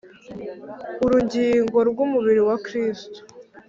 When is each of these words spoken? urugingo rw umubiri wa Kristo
urugingo 1.05 1.77
rw 1.89 1.97
umubiri 2.05 2.41
wa 2.47 2.55
Kristo 2.65 3.19